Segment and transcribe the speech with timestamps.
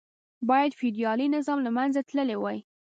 [0.49, 2.57] باید فیوډالي نظام له منځه تللی وای.